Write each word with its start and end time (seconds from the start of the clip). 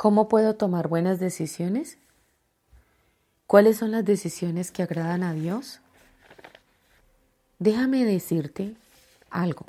¿cómo 0.00 0.28
puedo 0.28 0.54
tomar 0.54 0.88
buenas 0.88 1.20
decisiones? 1.20 1.98
¿Cuáles 3.46 3.76
son 3.76 3.90
las 3.90 4.02
decisiones 4.02 4.70
que 4.70 4.82
agradan 4.82 5.22
a 5.22 5.34
Dios? 5.34 5.82
Déjame 7.58 8.06
decirte 8.06 8.76
algo. 9.28 9.66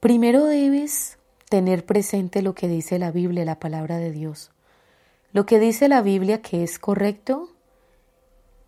Primero 0.00 0.44
debes 0.44 1.18
tener 1.48 1.86
presente 1.86 2.42
lo 2.42 2.52
que 2.52 2.66
dice 2.66 2.98
la 2.98 3.12
Biblia, 3.12 3.44
la 3.44 3.60
palabra 3.60 3.98
de 3.98 4.10
Dios. 4.10 4.50
Lo 5.32 5.46
que 5.46 5.60
dice 5.60 5.88
la 5.88 6.02
Biblia 6.02 6.42
que 6.42 6.64
es 6.64 6.80
correcto 6.80 7.48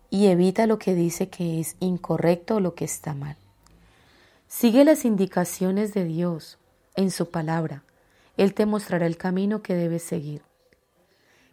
y 0.09 0.27
evita 0.27 0.67
lo 0.67 0.79
que 0.79 0.95
dice 0.95 1.27
que 1.27 1.59
es 1.59 1.75
incorrecto 1.81 2.55
o 2.55 2.59
lo 2.61 2.75
que 2.75 2.85
está 2.85 3.13
mal. 3.13 3.35
Sigue 4.47 4.85
las 4.85 5.03
indicaciones 5.03 5.93
de 5.93 6.05
Dios 6.05 6.59
en 6.95 7.11
su 7.11 7.29
palabra. 7.29 7.83
Él 8.37 8.53
te 8.53 8.65
mostrará 8.65 9.05
el 9.05 9.17
camino 9.17 9.61
que 9.61 9.75
debes 9.75 10.03
seguir. 10.03 10.41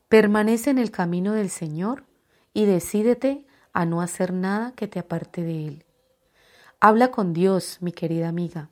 Permanece 0.08 0.70
en 0.70 0.78
el 0.78 0.90
camino 0.90 1.34
del 1.34 1.50
Señor 1.50 2.04
y 2.52 2.64
decídete 2.64 3.46
a 3.72 3.86
no 3.86 4.00
hacer 4.00 4.32
nada 4.32 4.72
que 4.72 4.88
te 4.88 4.98
aparte 4.98 5.42
de 5.42 5.66
Él. 5.66 5.84
Habla 6.80 7.10
con 7.10 7.32
Dios, 7.32 7.78
mi 7.80 7.92
querida 7.92 8.28
amiga, 8.28 8.70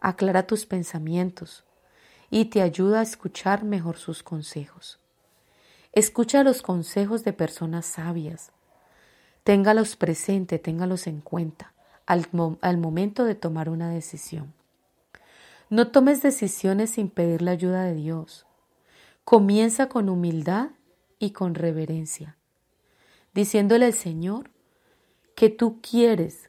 aclara 0.00 0.46
tus 0.46 0.66
pensamientos 0.66 1.64
y 2.30 2.46
te 2.46 2.62
ayuda 2.62 3.00
a 3.00 3.02
escuchar 3.02 3.64
mejor 3.64 3.98
sus 3.98 4.22
consejos. 4.22 4.98
Escucha 5.92 6.42
los 6.42 6.62
consejos 6.62 7.24
de 7.24 7.32
personas 7.32 7.84
sabias. 7.84 8.52
Téngalos 9.44 9.96
presente, 9.96 10.58
téngalos 10.58 11.06
en 11.06 11.20
cuenta 11.20 11.72
al, 12.06 12.28
al 12.60 12.78
momento 12.78 13.24
de 13.24 13.34
tomar 13.34 13.68
una 13.68 13.90
decisión. 13.90 14.54
No 15.70 15.92
tomes 15.92 16.20
decisiones 16.20 16.90
sin 16.90 17.08
pedir 17.08 17.42
la 17.42 17.52
ayuda 17.52 17.84
de 17.84 17.94
Dios. 17.94 18.44
Comienza 19.22 19.88
con 19.88 20.08
humildad 20.08 20.70
y 21.20 21.30
con 21.30 21.54
reverencia, 21.54 22.36
diciéndole 23.34 23.86
al 23.86 23.92
Señor 23.92 24.50
que 25.36 25.48
tú 25.48 25.78
quieres 25.80 26.48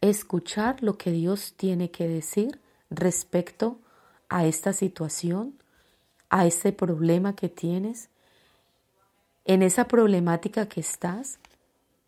escuchar 0.00 0.82
lo 0.82 0.96
que 0.96 1.10
Dios 1.10 1.52
tiene 1.58 1.90
que 1.90 2.08
decir 2.08 2.58
respecto 2.88 3.78
a 4.30 4.46
esta 4.46 4.72
situación, 4.72 5.60
a 6.30 6.46
este 6.46 6.72
problema 6.72 7.36
que 7.36 7.50
tienes, 7.50 8.08
en 9.44 9.62
esa 9.62 9.88
problemática 9.88 10.70
que 10.70 10.80
estás 10.80 11.38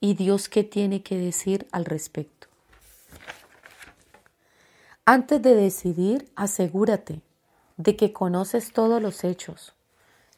y 0.01 0.15
Dios 0.15 0.49
qué 0.49 0.65
tiene 0.65 1.03
que 1.03 1.19
decir 1.19 1.69
al 1.71 1.85
respecto. 1.85 2.47
Antes 5.09 5.41
de 5.41 5.55
decidir, 5.55 6.33
asegúrate 6.35 7.23
de 7.77 7.95
que 7.95 8.13
conoces 8.13 8.73
todos 8.73 9.01
los 9.01 9.23
hechos 9.23 9.73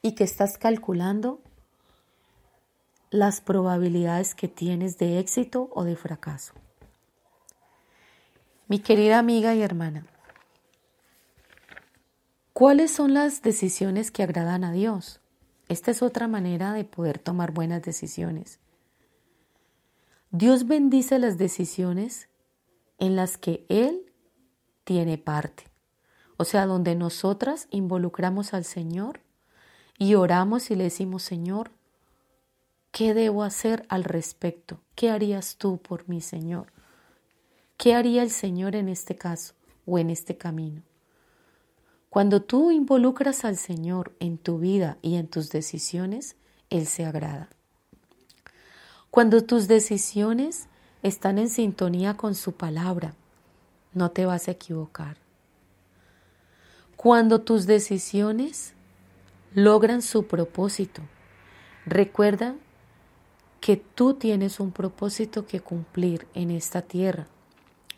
y 0.02 0.12
que 0.12 0.24
estás 0.24 0.58
calculando 0.58 1.40
las 3.08 3.40
probabilidades 3.40 4.34
que 4.34 4.46
tienes 4.46 4.98
de 4.98 5.20
éxito 5.20 5.70
o 5.72 5.84
de 5.84 5.96
fracaso. 5.96 6.52
Mi 8.66 8.80
querida 8.80 9.18
amiga 9.18 9.54
y 9.54 9.62
hermana, 9.62 10.06
¿cuáles 12.52 12.90
son 12.90 13.14
las 13.14 13.40
decisiones 13.40 14.10
que 14.10 14.22
agradan 14.22 14.64
a 14.64 14.72
Dios? 14.72 15.22
Esta 15.70 15.92
es 15.92 16.02
otra 16.02 16.28
manera 16.28 16.74
de 16.74 16.84
poder 16.84 17.18
tomar 17.18 17.52
buenas 17.52 17.80
decisiones. 17.80 18.58
Dios 20.30 20.66
bendice 20.66 21.18
las 21.18 21.38
decisiones 21.38 22.28
en 22.98 23.16
las 23.16 23.38
que 23.38 23.64
Él 23.70 24.07
tiene 24.88 25.18
parte, 25.18 25.64
o 26.38 26.44
sea, 26.46 26.64
donde 26.64 26.94
nosotras 26.94 27.68
involucramos 27.70 28.54
al 28.54 28.64
Señor 28.64 29.20
y 29.98 30.14
oramos 30.14 30.70
y 30.70 30.76
le 30.76 30.84
decimos, 30.84 31.22
Señor, 31.22 31.72
¿Qué 32.90 33.14
debo 33.14 33.44
hacer 33.44 33.84
al 33.88 34.04
respecto? 34.04 34.80
¿Qué 34.94 35.10
harías 35.10 35.56
tú 35.56 35.78
por 35.78 36.08
mí, 36.08 36.20
Señor? 36.20 36.72
¿Qué 37.76 37.94
haría 37.94 38.22
el 38.22 38.30
Señor 38.30 38.74
en 38.74 38.88
este 38.88 39.14
caso 39.14 39.54
o 39.86 39.98
en 39.98 40.10
este 40.10 40.36
camino? 40.36 40.82
Cuando 42.10 42.42
tú 42.42 42.70
involucras 42.70 43.44
al 43.44 43.56
Señor 43.56 44.16
en 44.18 44.38
tu 44.38 44.58
vida 44.58 44.98
y 45.02 45.16
en 45.16 45.28
tus 45.28 45.50
decisiones, 45.50 46.36
Él 46.70 46.86
se 46.86 47.04
agrada. 47.04 47.50
Cuando 49.10 49.44
tus 49.44 49.68
decisiones 49.68 50.66
están 51.02 51.38
en 51.38 51.50
sintonía 51.50 52.16
con 52.16 52.34
su 52.34 52.52
palabra, 52.52 53.14
no 53.94 54.10
te 54.10 54.26
vas 54.26 54.48
a 54.48 54.52
equivocar. 54.52 55.16
Cuando 56.96 57.40
tus 57.40 57.66
decisiones 57.66 58.74
logran 59.54 60.02
su 60.02 60.26
propósito, 60.26 61.02
recuerda 61.86 62.56
que 63.60 63.76
tú 63.76 64.14
tienes 64.14 64.60
un 64.60 64.72
propósito 64.72 65.46
que 65.46 65.60
cumplir 65.60 66.26
en 66.34 66.50
esta 66.50 66.82
tierra. 66.82 67.26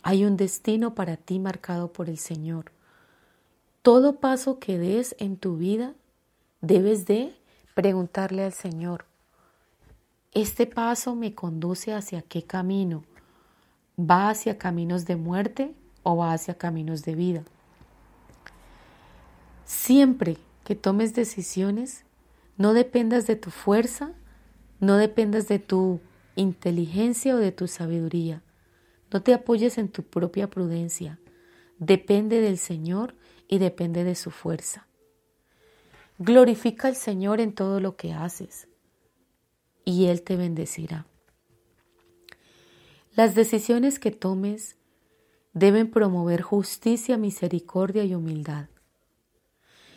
Hay 0.03 0.25
un 0.25 0.37
destino 0.37 0.95
para 0.95 1.17
ti 1.17 1.39
marcado 1.39 1.93
por 1.93 2.09
el 2.09 2.19
Señor. 2.19 2.73
Todo 3.83 4.17
paso 4.17 4.59
que 4.59 4.79
des 4.79 5.15
en 5.19 5.37
tu 5.37 5.57
vida, 5.57 5.95
debes 6.61 7.07
de 7.07 7.35
preguntarle 7.75 8.45
al 8.45 8.53
Señor, 8.53 9.07
¿este 10.33 10.67
paso 10.67 11.15
me 11.15 11.35
conduce 11.35 11.95
hacia 11.95 12.23
qué 12.23 12.43
camino? 12.43 13.05
¿Va 14.01 14.31
hacia 14.31 14.57
caminos 14.57 15.05
de 15.05 15.17
muerte 15.17 15.75
o 16.03 16.17
va 16.17 16.33
hacia 16.33 16.55
caminos 16.55 17.03
de 17.03 17.15
vida? 17.15 17.43
Siempre 19.65 20.39
que 20.65 20.75
tomes 20.75 21.15
decisiones, 21.15 22.05
no 22.57 22.73
dependas 22.73 23.27
de 23.27 23.37
tu 23.37 23.51
fuerza 23.51 24.15
no 24.81 24.97
dependas 24.97 25.47
de 25.47 25.59
tu 25.59 26.01
inteligencia 26.37 27.35
o 27.35 27.39
de 27.39 27.53
tu 27.53 27.69
sabiduría. 27.69 28.43
No 29.13 29.23
te 29.23 29.35
apoyes 29.35 29.77
en 29.77 29.89
tu 29.89 30.03
propia 30.03 30.49
prudencia. 30.49 31.19
Depende 31.79 32.41
del 32.41 32.59
Señor 32.59 33.15
y 33.47 33.59
depende 33.59 34.05
de 34.05 34.15
su 34.15 34.31
fuerza. 34.31 34.87
Glorifica 36.19 36.89
al 36.89 36.97
Señor 36.97 37.41
en 37.41 37.55
todo 37.55 37.81
lo 37.81 37.97
que 37.97 38.13
haces 38.13 38.69
y 39.85 40.07
Él 40.07 40.23
te 40.23 40.37
bendecirá. 40.37 41.07
Las 43.21 43.35
decisiones 43.35 43.99
que 43.99 44.13
tomes 44.13 44.79
deben 45.53 45.91
promover 45.91 46.41
justicia, 46.41 47.19
misericordia 47.19 48.03
y 48.03 48.15
humildad. 48.15 48.71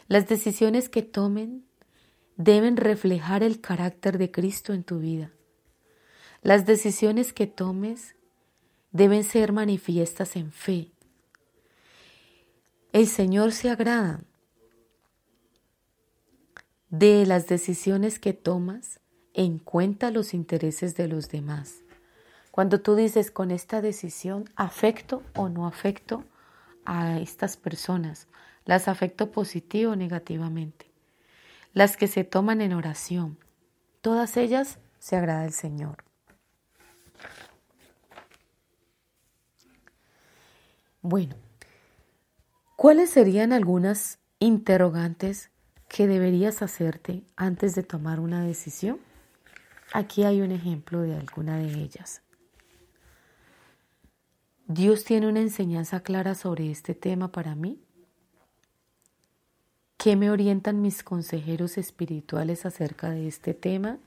Las 0.10 0.28
decisiones 0.28 0.90
que 0.90 1.04
tomen 1.04 1.66
deben 2.36 2.76
reflejar 2.76 3.42
el 3.42 3.62
carácter 3.62 4.18
de 4.18 4.30
Cristo 4.30 4.74
en 4.74 4.84
tu 4.84 5.00
vida. 5.00 5.32
Las 6.42 6.66
decisiones 6.66 7.32
que 7.32 7.48
tomes 7.48 8.18
deben 8.92 9.24
ser 9.24 9.54
manifiestas 9.54 10.36
en 10.36 10.52
fe. 10.52 10.92
El 12.92 13.08
Señor 13.08 13.54
se 13.54 13.70
agrada 13.70 14.26
de 16.90 17.26
las 17.26 17.48
decisiones 17.48 18.20
que 18.20 18.34
tomas 18.34 19.00
en 19.34 19.60
cuenta 19.60 20.12
los 20.12 20.34
intereses 20.34 20.98
de 20.98 21.08
los 21.08 21.30
demás. 21.30 21.84
Cuando 22.54 22.80
tú 22.80 22.96
dices 22.96 23.32
con 23.32 23.50
esta 23.50 23.82
decisión, 23.82 24.46
afecto 24.56 25.24
o 25.36 25.50
no 25.50 25.66
afecto 25.66 26.24
a 26.86 27.18
estas 27.18 27.58
personas, 27.58 28.28
las 28.64 28.88
afecto 28.88 29.32
positivo 29.32 29.94
o 29.94 29.96
negativamente 29.96 30.94
las 31.74 31.98
que 31.98 32.08
se 32.08 32.24
toman 32.24 32.62
en 32.62 32.74
oración. 32.74 33.38
Todas 34.02 34.38
ellas 34.38 34.78
se 35.00 35.16
agrada 35.16 35.46
el 35.46 35.54
Señor. 35.54 36.04
Bueno, 41.02 41.36
¿cuáles 42.78 43.10
serían 43.10 43.52
algunas 43.52 44.20
interrogantes 44.40 45.50
que 45.90 46.08
deberías 46.08 46.62
hacerte 46.62 47.24
antes 47.36 47.76
de 47.76 47.82
tomar 47.84 48.20
una 48.20 48.44
decisión? 48.44 49.00
Aquí 49.92 50.24
hay 50.24 50.42
un 50.42 50.52
ejemplo 50.52 51.02
de 51.02 51.16
alguna 51.16 51.58
de 51.58 51.74
ellas. 51.74 52.22
¿Dios 54.74 55.04
tiene 55.04 55.28
una 55.28 55.40
enseñanza 55.40 56.00
clara 56.00 56.34
sobre 56.34 56.72
este 56.72 56.96
tema 56.96 57.32
para 57.32 57.54
mí? 57.54 57.80
¿Qué 59.98 60.16
me 60.16 60.32
orientan 60.32 60.82
mis 60.82 61.04
consejeros 61.04 61.78
espirituales 61.78 62.66
acerca 62.66 63.12
de 63.12 63.28
este 63.28 63.54
tema? 63.54 64.00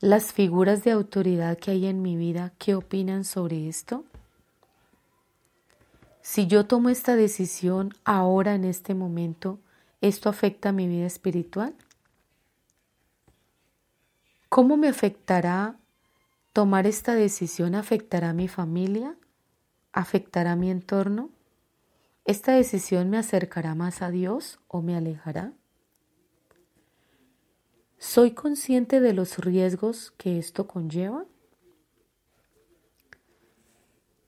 Las 0.00 0.34
figuras 0.34 0.84
de 0.84 0.90
autoridad 0.90 1.56
que 1.56 1.70
hay 1.70 1.86
en 1.86 2.02
mi 2.02 2.16
vida, 2.16 2.52
¿qué 2.58 2.74
opinan 2.74 3.24
sobre 3.24 3.66
esto? 3.66 4.04
Si 6.20 6.46
yo 6.46 6.66
tomo 6.66 6.90
esta 6.90 7.16
decisión 7.16 7.94
ahora 8.04 8.54
en 8.54 8.64
este 8.64 8.94
momento, 8.94 9.58
¿esto 10.02 10.28
afecta 10.28 10.70
mi 10.70 10.86
vida 10.86 11.06
espiritual? 11.06 11.74
¿Cómo 14.50 14.76
me 14.76 14.88
afectará 14.88 15.78
tomar 16.54 16.86
esta 16.86 17.14
decisión? 17.16 17.74
¿Afectará 17.74 18.30
a 18.30 18.32
mi 18.32 18.48
familia? 18.48 19.16
¿Afectará 19.92 20.52
a 20.52 20.56
mi 20.56 20.70
entorno? 20.70 21.30
¿Esta 22.24 22.52
decisión 22.52 23.10
me 23.10 23.18
acercará 23.18 23.74
más 23.74 24.00
a 24.00 24.10
Dios 24.10 24.60
o 24.68 24.80
me 24.80 24.96
alejará? 24.96 25.52
¿Soy 27.98 28.30
consciente 28.30 29.00
de 29.00 29.12
los 29.12 29.38
riesgos 29.38 30.12
que 30.16 30.38
esto 30.38 30.66
conlleva? 30.68 31.26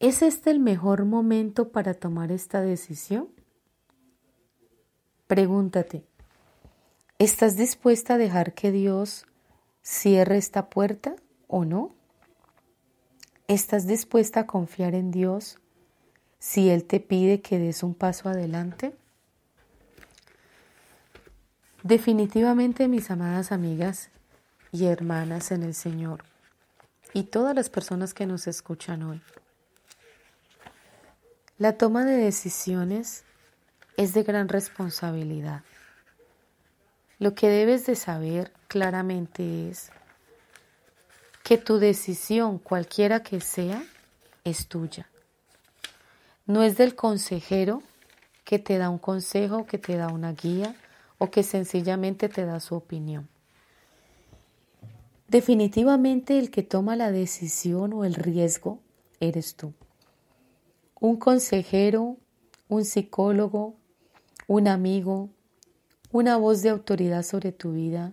¿Es 0.01 0.21
este 0.21 0.51
el 0.51 0.59
mejor 0.59 1.05
momento 1.05 1.71
para 1.71 1.95
tomar 1.95 2.33
esta 2.33 2.61
decisión? 2.61 3.29
Pregúntate, 5.29 6.05
¿estás 7.19 7.57
dispuesta 7.57 8.15
a 8.15 8.19
dejar 8.19 8.53
que 8.53 8.73
Dios 8.73 9.27
cierre 9.83 10.39
esta 10.39 10.69
puerta 10.69 11.15
o 11.47 11.65
no? 11.65 11.96
¿Estás 13.49 13.87
dispuesta 13.87 14.41
a 14.41 14.47
confiar 14.47 14.97
en 14.97 15.13
Dios 15.13 15.59
si 16.41 16.69
Él 16.69 16.85
te 16.85 16.99
pide 16.99 17.43
que 17.43 17.61
des 17.61 17.85
un 17.85 17.95
paso 17.95 18.29
adelante? 18.29 18.97
Definitivamente, 21.85 22.89
mis 22.89 23.09
amadas 23.09 23.53
amigas 23.53 24.11
y 24.73 24.87
hermanas 24.87 25.53
en 25.53 25.63
el 25.63 25.75
Señor, 25.75 26.25
y 27.13 27.23
todas 27.23 27.55
las 27.55 27.71
personas 27.71 28.15
que 28.15 28.27
nos 28.27 28.49
escuchan 28.49 29.05
hoy, 29.05 29.23
la 31.59 31.79
toma 31.79 32.05
de 32.05 32.17
decisiones 32.17 33.23
es 33.97 34.13
de 34.13 34.25
gran 34.25 34.49
responsabilidad. 34.49 35.63
Lo 37.21 37.37
que 37.37 37.49
debes 37.49 37.87
de 37.87 37.95
saber 37.95 38.53
claramente 38.67 39.71
es 39.71 39.93
que 41.47 41.59
tu 41.59 41.79
decisión, 41.79 42.59
cualquiera 42.59 43.23
que 43.23 43.41
sea, 43.41 43.81
es 44.43 44.67
tuya. 44.67 45.09
No 46.45 46.65
es 46.65 46.77
del 46.77 46.97
consejero 46.97 47.85
que 48.43 48.59
te 48.59 48.79
da 48.79 48.91
un 48.91 48.99
consejo, 48.99 49.65
que 49.65 49.79
te 49.79 49.97
da 49.97 50.09
una 50.09 50.33
guía 50.33 50.75
o 51.19 51.31
que 51.31 51.45
sencillamente 51.45 52.29
te 52.29 52.45
da 52.47 52.59
su 52.59 52.75
opinión. 52.75 53.29
Definitivamente 55.29 56.41
el 56.41 56.51
que 56.51 56.65
toma 56.65 56.97
la 56.97 57.13
decisión 57.13 57.93
o 57.93 58.05
el 58.05 58.17
riesgo 58.17 58.81
eres 59.21 59.55
tú. 59.55 59.73
Un 60.99 61.17
consejero, 61.17 62.17
un 62.67 62.85
psicólogo, 62.85 63.77
un 64.49 64.67
amigo, 64.67 65.31
una 66.11 66.39
voz 66.39 66.63
de 66.63 66.71
autoridad 66.71 67.23
sobre 67.23 67.53
tu 67.53 67.75
vida 67.75 68.13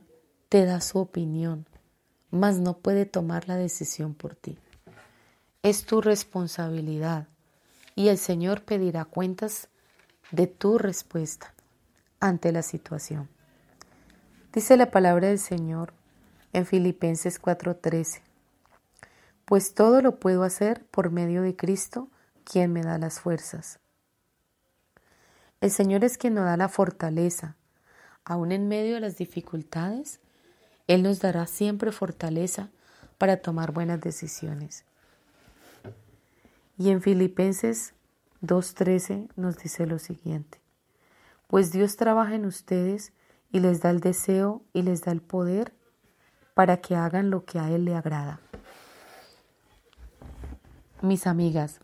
te 0.50 0.66
da 0.66 0.82
su 0.82 1.00
opinión, 1.00 1.66
mas 2.34 2.58
no 2.58 2.80
puede 2.80 3.06
tomar 3.06 3.48
la 3.48 3.56
decisión 3.56 4.16
por 4.16 4.36
ti. 4.36 4.58
Es 5.62 5.86
tu 5.86 6.02
responsabilidad 6.02 7.28
y 7.94 8.08
el 8.08 8.18
Señor 8.18 8.64
pedirá 8.64 9.06
cuentas 9.06 9.68
de 10.32 10.48
tu 10.48 10.80
respuesta 10.80 11.54
ante 12.20 12.52
la 12.52 12.64
situación. 12.64 13.30
Dice 14.52 14.78
la 14.78 14.90
palabra 14.90 15.28
del 15.28 15.38
Señor 15.38 15.94
en 16.54 16.66
Filipenses 16.66 17.40
4:13, 17.40 18.24
pues 19.46 19.76
todo 19.76 20.02
lo 20.02 20.20
puedo 20.20 20.42
hacer 20.42 20.84
por 20.88 21.12
medio 21.12 21.44
de 21.44 21.56
Cristo, 21.56 22.10
quien 22.46 22.74
me 22.74 22.82
da 22.82 22.98
las 22.98 23.20
fuerzas. 23.20 23.80
El 25.62 25.70
Señor 25.70 26.04
es 26.04 26.18
quien 26.18 26.34
nos 26.34 26.46
da 26.46 26.58
la 26.58 26.68
fortaleza. 26.68 27.58
Aún 28.26 28.52
en 28.52 28.68
medio 28.68 28.96
de 28.96 29.02
las 29.02 29.18
dificultades, 29.18 30.20
Él 30.88 31.04
nos 31.04 31.20
dará 31.20 31.48
siempre 31.48 31.92
fortaleza 31.92 32.70
para 33.18 33.38
tomar 33.38 33.72
buenas 33.72 34.02
decisiones. 34.02 34.86
Y 36.78 36.90
en 36.90 37.02
Filipenses 37.02 37.94
2.13 38.42 39.30
nos 39.36 39.58
dice 39.58 39.86
lo 39.86 40.00
siguiente, 40.00 40.60
pues 41.48 41.72
Dios 41.72 41.96
trabaja 41.96 42.36
en 42.36 42.46
ustedes 42.46 43.14
y 43.52 43.60
les 43.60 43.82
da 43.82 43.92
el 43.92 44.00
deseo 44.00 44.64
y 44.74 44.82
les 44.82 45.02
da 45.02 45.12
el 45.12 45.22
poder 45.22 45.74
para 46.54 46.78
que 46.78 46.96
hagan 46.96 47.30
lo 47.30 47.46
que 47.46 47.60
a 47.60 47.70
Él 47.70 47.86
le 47.86 47.96
agrada. 47.96 48.40
Mis 51.02 51.28
amigas, 51.28 51.80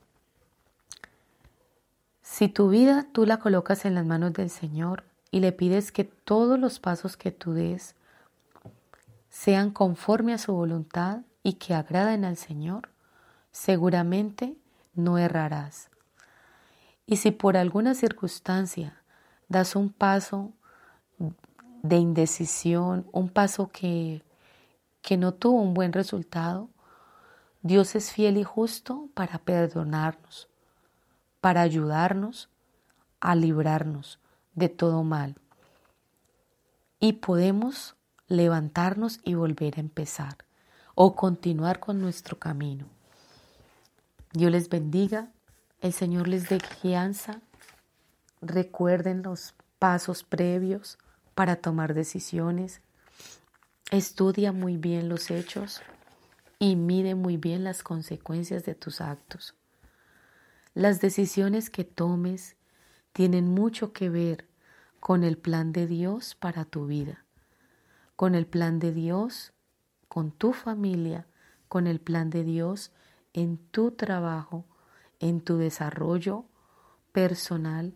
si 2.21 2.47
tu 2.47 2.69
vida 2.69 3.07
tú 3.11 3.25
la 3.25 3.37
colocas 3.37 3.85
en 3.85 3.95
las 3.95 4.05
manos 4.05 4.33
del 4.33 4.49
Señor 4.49 5.03
y 5.31 5.39
le 5.39 5.51
pides 5.51 5.91
que 5.91 6.03
todos 6.03 6.59
los 6.59 6.79
pasos 6.79 7.17
que 7.17 7.31
tú 7.31 7.53
des 7.53 7.95
sean 9.29 9.71
conforme 9.71 10.33
a 10.33 10.37
su 10.37 10.53
voluntad 10.53 11.21
y 11.43 11.53
que 11.53 11.73
agraden 11.73 12.25
al 12.25 12.37
Señor, 12.37 12.89
seguramente 13.51 14.55
no 14.93 15.17
errarás. 15.17 15.89
Y 17.05 17.17
si 17.17 17.31
por 17.31 17.57
alguna 17.57 17.95
circunstancia 17.95 19.01
das 19.47 19.75
un 19.75 19.89
paso 19.89 20.53
de 21.81 21.97
indecisión, 21.97 23.07
un 23.11 23.29
paso 23.29 23.69
que, 23.69 24.23
que 25.01 25.17
no 25.17 25.33
tuvo 25.33 25.61
un 25.61 25.73
buen 25.73 25.93
resultado, 25.93 26.69
Dios 27.61 27.95
es 27.95 28.11
fiel 28.11 28.37
y 28.37 28.43
justo 28.43 29.09
para 29.13 29.39
perdonarnos, 29.39 30.49
para 31.41 31.61
ayudarnos 31.61 32.49
a 33.19 33.35
librarnos 33.35 34.19
de 34.53 34.69
todo 34.69 35.03
mal. 35.03 35.35
Y 36.99 37.13
podemos 37.13 37.95
levantarnos 38.29 39.19
y 39.23 39.33
volver 39.33 39.75
a 39.77 39.81
empezar 39.81 40.37
o 40.95 41.15
continuar 41.15 41.79
con 41.79 41.99
nuestro 41.99 42.39
camino. 42.39 42.85
Dios 44.31 44.51
les 44.51 44.69
bendiga, 44.69 45.31
el 45.81 45.91
Señor 45.91 46.27
les 46.27 46.47
dé 46.47 46.59
guianza. 46.81 47.41
Recuerden 48.41 49.23
los 49.23 49.55
pasos 49.79 50.23
previos 50.23 50.97
para 51.35 51.57
tomar 51.57 51.93
decisiones. 51.93 52.81
Estudia 53.91 54.51
muy 54.51 54.77
bien 54.77 55.09
los 55.09 55.31
hechos 55.31 55.81
y 56.59 56.75
mide 56.75 57.15
muy 57.15 57.37
bien 57.37 57.63
las 57.63 57.81
consecuencias 57.81 58.65
de 58.65 58.75
tus 58.75 59.01
actos. 59.01 59.55
Las 60.75 61.01
decisiones 61.01 61.69
que 61.69 61.83
tomes 61.83 62.55
tienen 63.13 63.49
mucho 63.53 63.93
que 63.93 64.09
ver 64.09 64.47
con 64.99 65.23
el 65.23 65.37
plan 65.37 65.71
de 65.71 65.87
Dios 65.87 66.35
para 66.35 66.65
tu 66.65 66.85
vida, 66.85 67.25
con 68.19 68.35
el 68.35 68.47
plan 68.47 68.79
de 68.79 68.91
Dios 68.91 69.53
con 70.09 70.31
tu 70.31 70.51
familia, 70.51 71.25
con 71.69 71.87
el 71.87 72.01
plan 72.01 72.29
de 72.29 72.43
Dios 72.43 72.91
en 73.31 73.57
tu 73.57 73.91
trabajo, 73.91 74.65
en 75.21 75.39
tu 75.39 75.55
desarrollo 75.55 76.43
personal, 77.13 77.93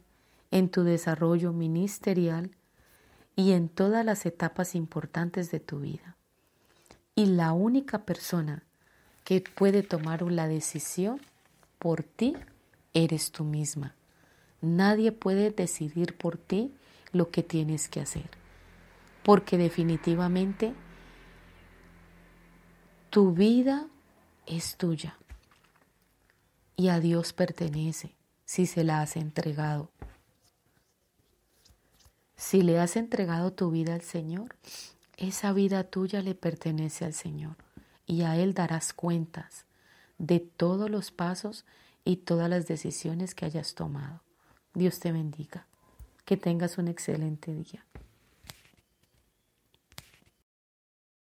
en 0.50 0.70
tu 0.70 0.84
desarrollo 0.84 1.52
ministerial 1.52 2.52
y 3.36 3.52
en 3.52 3.68
todas 3.68 4.06
las 4.06 4.26
etapas 4.26 4.76
importantes 4.76 5.52
de 5.52 5.60
tu 5.60 5.82
vida. 5.82 6.16
Y 7.16 7.26
la 7.26 7.52
única 7.52 8.06
persona 8.06 8.64
que 9.26 9.44
puede 9.56 9.84
tomar 9.84 10.22
la 10.22 10.48
decisión 10.48 11.20
por 11.80 12.04
ti 12.04 12.38
eres 12.94 13.32
tú 13.32 13.44
misma. 13.44 13.94
Nadie 14.62 15.12
puede 15.12 15.52
decidir 15.52 16.16
por 16.16 16.38
ti 16.38 16.74
lo 17.12 17.30
que 17.30 17.44
tienes 17.44 17.90
que 17.90 18.00
hacer, 18.00 18.30
porque 19.24 19.58
definitivamente 19.58 20.74
tu 23.10 23.34
vida 23.34 23.88
es 24.46 24.78
tuya 24.78 25.18
y 26.76 26.90
a 26.90 27.00
Dios 27.00 27.34
pertenece 27.34 28.16
si 28.46 28.66
se 28.66 28.84
la 28.84 29.02
has 29.02 29.16
entregado. 29.16 29.90
Si 32.36 32.62
le 32.62 32.80
has 32.80 32.98
entregado 32.98 33.54
tu 33.54 33.72
vida 33.72 33.94
al 33.94 34.02
Señor, 34.02 34.56
esa 35.18 35.54
vida 35.54 35.84
tuya 35.84 36.22
le 36.22 36.36
pertenece 36.36 37.06
al 37.06 37.14
Señor 37.14 37.56
y 38.06 38.24
a 38.24 38.36
Él 38.36 38.54
darás 38.54 38.94
cuentas 38.94 39.66
de 40.18 40.40
todos 40.40 40.90
los 40.90 41.12
pasos 41.12 41.66
y 42.04 42.18
todas 42.18 42.50
las 42.50 42.68
decisiones 42.68 43.34
que 43.34 43.46
hayas 43.46 43.76
tomado. 43.76 44.22
Dios 44.74 45.00
te 45.00 45.12
bendiga. 45.12 45.68
Que 46.26 46.38
tengas 46.38 46.78
un 46.78 46.88
excelente 46.88 47.54
día. 47.54 47.86